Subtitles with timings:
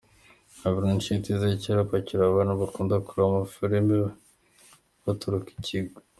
[0.59, 3.95] Gabiro n'inshuti ze kera bakiri abana bakunda kureba ama filime
[5.03, 5.97] bagatoroka ikigo.